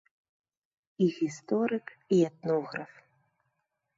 [1.05, 1.85] І гісторык,
[2.17, 2.91] і этнограф.